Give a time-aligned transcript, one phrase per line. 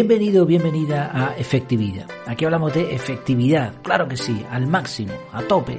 [0.00, 2.08] Bienvenido, bienvenida a Efectividad.
[2.26, 5.78] Aquí hablamos de efectividad, claro que sí, al máximo, a tope,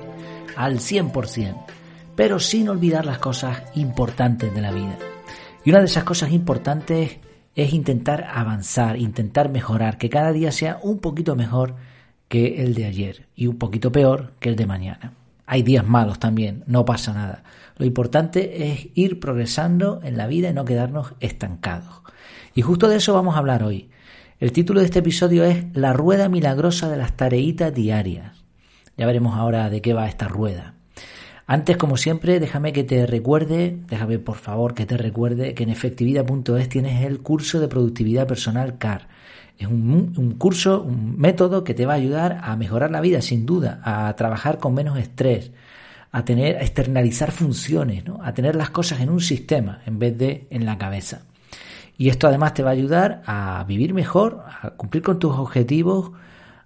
[0.55, 1.65] al 100%,
[2.15, 4.95] pero sin olvidar las cosas importantes de la vida.
[5.65, 7.17] Y una de esas cosas importantes
[7.55, 11.73] es intentar avanzar, intentar mejorar, que cada día sea un poquito mejor
[12.27, 15.15] que el de ayer y un poquito peor que el de mañana.
[15.47, 17.43] Hay días malos también, no pasa nada.
[17.75, 22.03] Lo importante es ir progresando en la vida y no quedarnos estancados.
[22.53, 23.89] Y justo de eso vamos a hablar hoy.
[24.41, 28.43] El título de este episodio es La rueda milagrosa de las tareitas diarias.
[28.97, 30.73] Ya veremos ahora de qué va esta rueda.
[31.45, 35.69] Antes, como siempre, déjame que te recuerde, déjame por favor que te recuerde que en
[35.69, 39.09] efectividad.es tienes el curso de productividad personal CAR.
[39.59, 43.21] Es un, un, curso, un método que te va a ayudar a mejorar la vida,
[43.21, 45.51] sin duda, a trabajar con menos estrés,
[46.11, 48.19] a tener, a externalizar funciones, ¿no?
[48.23, 51.25] a tener las cosas en un sistema en vez de en la cabeza.
[52.01, 56.09] Y esto además te va a ayudar a vivir mejor, a cumplir con tus objetivos,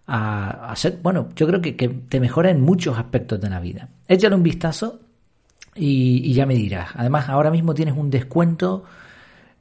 [0.08, 3.89] a, a ser, bueno, yo creo que, te mejora en muchos aspectos de la vida.
[4.08, 5.02] Échale un vistazo
[5.75, 6.92] y, y ya me dirás.
[6.95, 8.86] Además, ahora mismo tienes un descuento,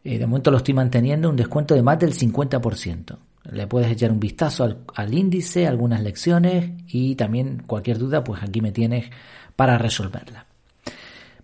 [0.04, 3.18] eh, de momento lo estoy manteniendo, un descuento de más del 50%.
[3.50, 8.44] Le puedes echar un vistazo al, al índice, algunas lecciones y también cualquier duda, pues
[8.44, 9.10] aquí me tienes
[9.56, 10.46] para resolverla.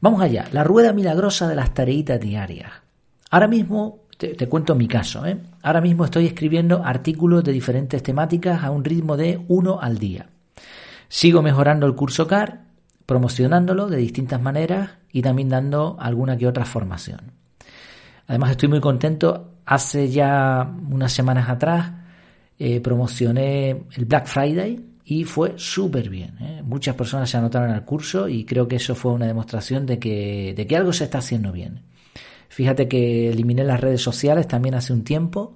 [0.00, 2.70] Vamos allá, la rueda milagrosa de las tareitas diarias.
[3.28, 5.24] Ahora mismo te, cuento mi caso.
[5.24, 5.38] ¿eh?
[5.62, 10.28] Ahora mismo estoy escribiendo artículos de diferentes temáticas a un ritmo de uno al día.
[11.08, 12.66] Sigo mejorando el curso CAR,
[13.06, 17.32] promocionándolo de distintas maneras y también dando alguna que otra formación.
[18.26, 19.54] Además estoy muy contento.
[19.64, 21.90] Hace ya unas semanas atrás
[22.58, 26.36] eh, promocioné el Black Friday y fue súper bien.
[26.40, 26.62] ¿eh?
[26.62, 30.52] Muchas personas se anotaron al curso y creo que eso fue una demostración de que,
[30.54, 31.89] de que algo se está haciendo bien.
[32.50, 35.54] Fíjate que eliminé las redes sociales también hace un tiempo.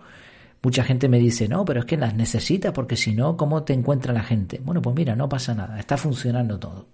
[0.62, 3.72] Mucha gente me dice, no, pero es que las necesitas porque si no, ¿cómo te
[3.72, 4.60] encuentra la gente?
[4.64, 6.86] Bueno, pues mira, no pasa nada, está funcionando todo.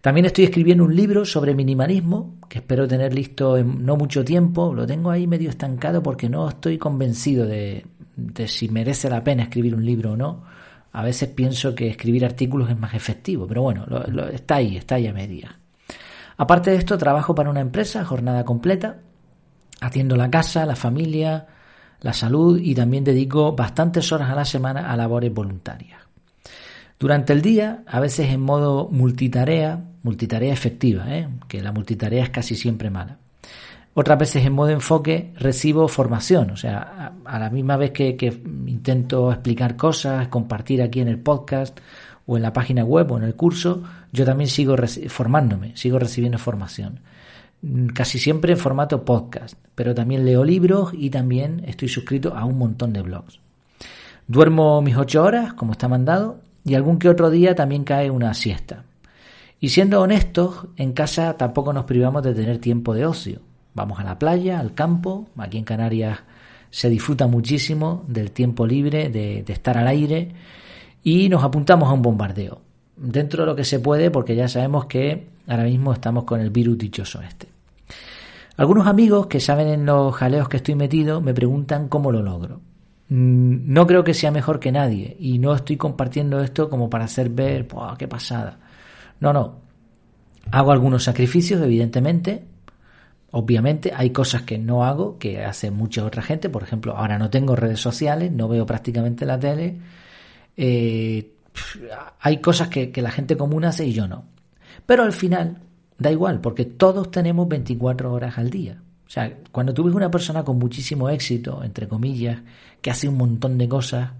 [0.00, 4.72] También estoy escribiendo un libro sobre minimalismo, que espero tener listo en no mucho tiempo.
[4.72, 7.84] Lo tengo ahí medio estancado porque no estoy convencido de,
[8.46, 10.44] si merece la pena escribir un libro o no.
[10.92, 13.84] A veces pienso que escribir artículos es más efectivo, pero bueno,
[14.32, 15.58] está ahí, está ahí a media.
[16.36, 19.00] Aparte de esto, trabajo para una empresa, jornada completa,
[19.80, 21.46] atiendo la casa, la familia,
[22.00, 26.00] la salud y también dedico bastantes horas a la semana a labores voluntarias.
[26.98, 31.28] Durante el día, a veces en modo multitarea, multitarea efectiva, ¿eh?
[31.46, 33.18] que la multitarea es casi siempre mala.
[33.94, 38.26] Otras veces en modo enfoque recibo formación, o sea, a la misma vez que, que
[38.26, 41.78] intento explicar cosas, compartir aquí en el podcast
[42.26, 44.76] o en la página web o en el curso, yo también sigo
[45.08, 47.00] formándome, sigo recibiendo formación
[47.94, 52.58] casi siempre en formato podcast, pero también leo libros y también estoy suscrito a un
[52.58, 53.40] montón de blogs.
[54.26, 58.34] Duermo mis ocho horas, como está mandado, y algún que otro día también cae una
[58.34, 58.84] siesta.
[59.60, 63.40] Y siendo honestos, en casa tampoco nos privamos de tener tiempo de ocio.
[63.74, 66.20] Vamos a la playa, al campo, aquí en Canarias
[66.70, 70.28] se disfruta muchísimo del tiempo libre, de, de estar al aire,
[71.02, 72.60] y nos apuntamos a un bombardeo.
[72.96, 76.50] Dentro de lo que se puede, porque ya sabemos que Ahora mismo estamos con el
[76.50, 77.48] virus dichoso este.
[78.58, 82.60] Algunos amigos que saben en los jaleos que estoy metido me preguntan cómo lo logro.
[83.08, 87.06] Mm, no creo que sea mejor que nadie y no estoy compartiendo esto como para
[87.06, 87.66] hacer ver,
[87.98, 88.58] qué pasada.
[89.20, 89.60] No, no.
[90.50, 92.44] Hago algunos sacrificios, evidentemente.
[93.30, 96.50] Obviamente hay cosas que no hago, que hace mucha otra gente.
[96.50, 99.78] Por ejemplo, ahora no tengo redes sociales, no veo prácticamente la tele.
[100.56, 101.30] Eh,
[102.20, 104.24] hay cosas que la gente común hace y yo no.
[104.86, 105.58] Pero al final
[105.98, 108.82] da igual, porque todos tenemos 24 horas al día.
[109.06, 112.40] O sea, cuando tú ves una persona con muchísimo éxito, entre comillas,
[112.80, 114.10] que hace un montón de cosas,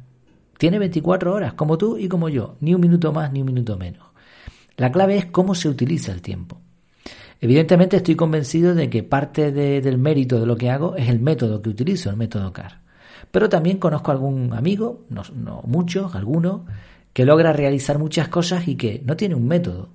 [0.57, 3.77] tiene 24 horas, como tú y como yo, ni un minuto más ni un minuto
[3.77, 4.05] menos.
[4.77, 6.61] La clave es cómo se utiliza el tiempo.
[7.41, 11.21] Evidentemente estoy convencido de que parte de, del mérito de lo que hago es el
[11.21, 12.81] método que utilizo, el método CAR.
[13.31, 16.63] Pero también conozco a algún amigo, no, no muchos, algunos,
[17.13, 19.91] que logra realizar muchas cosas y que no tiene un método,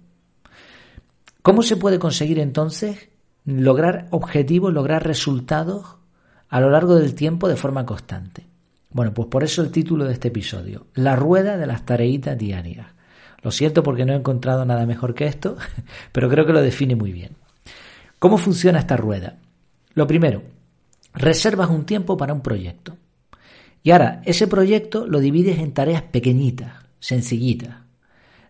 [1.44, 3.10] ¿Cómo se puede conseguir entonces
[3.44, 5.98] lograr objetivos, lograr resultados
[6.48, 8.48] a lo largo del tiempo de forma constante?
[8.92, 12.88] Bueno, pues por eso el título de este episodio, La rueda de las tareitas diarias.
[13.42, 15.58] Lo siento porque no he encontrado nada mejor que esto,
[16.14, 17.32] pero creo que lo define muy bien.
[18.20, 19.36] ¿Cómo funciona esta rueda?
[19.96, 20.44] Lo primero,
[21.14, 22.96] reservas un tiempo para un proyecto.
[23.84, 27.83] Y ahora, ese proyecto lo divides en tareas pequeñitas, sencillitas.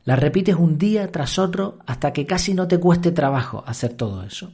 [0.06, 4.24] Las repites un día tras otro hasta que casi no te cueste trabajo hacer todo
[4.24, 4.52] eso.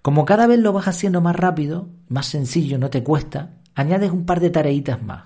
[0.00, 4.24] Como cada vez lo vas haciendo más rápido, más sencillo, no te cuesta, añades un
[4.24, 5.24] par de tareitas más.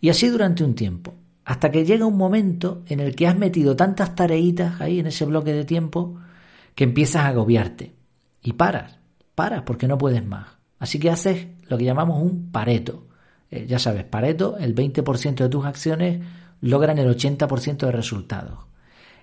[0.00, 1.14] Y así durante un tiempo,
[1.44, 5.26] hasta que llega un momento en el que has metido tantas tareitas ahí en ese
[5.26, 6.16] bloque de tiempo
[6.74, 7.94] que empiezas a agobiarte.
[8.42, 8.98] Y paras,
[9.34, 10.46] paras porque no puedes más.
[10.78, 13.06] Así que haces lo que llamamos un pareto.
[13.50, 16.20] Eh, ya sabes, pareto, el 20% de tus acciones
[16.62, 18.60] logran el 80% de resultados.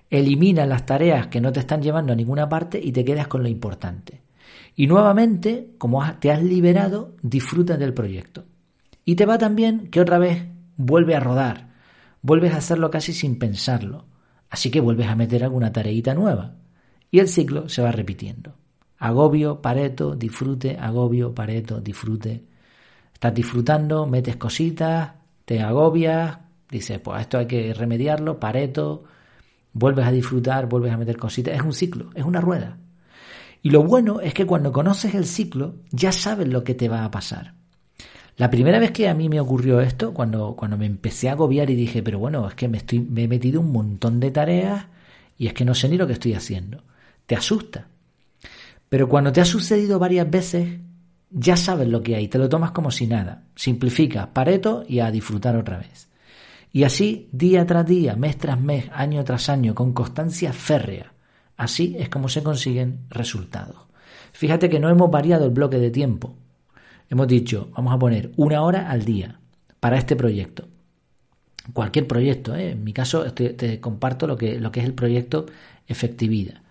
[0.08, 3.42] Elimina las tareas que no te están llevando a ninguna parte y te quedas con
[3.42, 4.22] lo importante.
[4.76, 8.44] Y nuevamente, como te has liberado, disfrutas del proyecto.
[9.04, 10.46] Y te va también que otra vez
[10.76, 11.70] vuelve a rodar,
[12.22, 14.06] vuelves a hacerlo casi sin pensarlo.
[14.50, 16.56] Así que vuelves a meter alguna tareita nueva.
[17.10, 18.54] Y el ciclo se va repitiendo.
[18.98, 22.44] Agobio, pareto, disfrute, agobio, pareto, disfrute.
[23.14, 25.12] Estás disfrutando, metes cositas,
[25.44, 26.38] te agobias,
[26.70, 29.04] dices, pues esto hay que remediarlo, pareto,
[29.72, 31.54] vuelves a disfrutar, vuelves a meter cositas.
[31.54, 32.78] Es un ciclo, es una rueda.
[33.62, 37.04] Y lo bueno es que cuando conoces el ciclo, ya sabes lo que te va
[37.04, 37.54] a pasar.
[38.36, 41.68] La primera vez que a mí me ocurrió esto, cuando, cuando me empecé a agobiar
[41.68, 44.86] y dije, pero bueno, es que me, estoy, me he metido un montón de tareas
[45.36, 46.82] y es que no sé ni lo que estoy haciendo.
[47.26, 47.88] Te asusta.
[48.88, 50.80] Pero cuando te ha sucedido varias veces,
[51.30, 53.44] ya sabes lo que hay, te lo tomas como si nada.
[53.54, 56.09] Simplifica, pareto y a disfrutar otra vez.
[56.72, 61.12] Y así, día tras día, mes tras mes, año tras año, con constancia férrea.
[61.56, 63.76] Así es como se consiguen resultados.
[64.32, 66.34] Fíjate que no hemos variado el bloque de tiempo.
[67.08, 69.40] Hemos dicho, vamos a poner una hora al día
[69.80, 70.68] para este proyecto.
[71.72, 72.70] Cualquier proyecto, ¿eh?
[72.70, 75.46] en mi caso te comparto lo que, lo que es el proyecto
[75.86, 76.62] efectividad.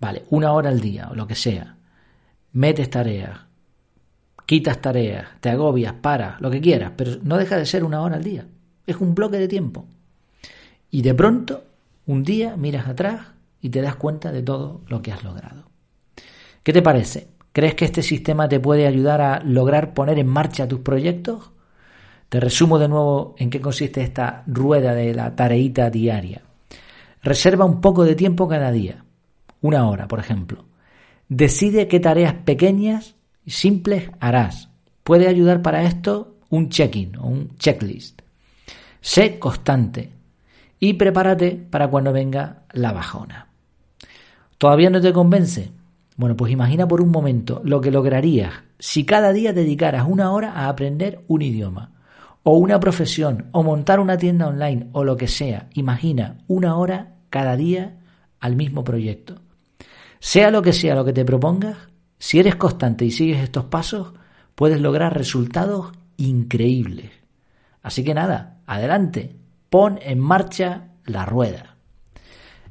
[0.00, 1.76] Vale, una hora al día o lo que sea.
[2.52, 3.38] Metes tareas,
[4.46, 8.16] quitas tareas, te agobias, para, lo que quieras, pero no deja de ser una hora
[8.16, 8.46] al día.
[8.86, 9.86] Es un bloque de tiempo.
[10.90, 11.64] Y de pronto,
[12.06, 13.28] un día miras atrás
[13.60, 15.64] y te das cuenta de todo lo que has logrado.
[16.62, 17.28] ¿Qué te parece?
[17.52, 21.50] ¿Crees que este sistema te puede ayudar a lograr poner en marcha tus proyectos?
[22.28, 26.42] Te resumo de nuevo en qué consiste esta rueda de la tareita diaria.
[27.22, 29.04] Reserva un poco de tiempo cada día,
[29.60, 30.64] una hora, por ejemplo.
[31.28, 34.70] Decide qué tareas pequeñas y simples harás.
[35.04, 38.22] Puede ayudar para esto un check-in o un checklist.
[39.02, 40.12] Sé constante
[40.78, 43.48] y prepárate para cuando venga la bajona.
[44.56, 45.72] ¿Todavía no te convence?
[46.16, 50.52] Bueno, pues imagina por un momento lo que lograrías si cada día dedicaras una hora
[50.52, 51.92] a aprender un idioma,
[52.44, 55.68] o una profesión, o montar una tienda online, o lo que sea.
[55.74, 58.00] Imagina una hora cada día
[58.40, 59.40] al mismo proyecto.
[60.18, 61.76] Sea lo que sea lo que te propongas,
[62.18, 64.14] si eres constante y sigues estos pasos,
[64.54, 67.10] puedes lograr resultados increíbles.
[67.82, 69.34] Así que nada, adelante,
[69.70, 71.76] pon en marcha la rueda.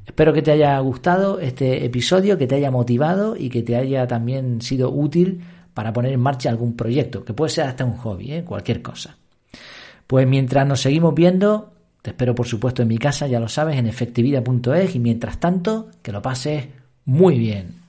[0.06, 4.06] Espero que te haya gustado este episodio, que te haya motivado y que te haya
[4.06, 5.42] también sido útil
[5.74, 8.44] para poner en marcha algún proyecto, que puede ser hasta un hobby, ¿eh?
[8.44, 9.16] cualquier cosa.
[10.06, 11.72] Pues mientras nos seguimos viendo,
[12.02, 15.88] te espero por supuesto en mi casa, ya lo sabes, en efectividad.es y mientras tanto,
[16.02, 16.66] que lo pases
[17.04, 17.80] muy bien.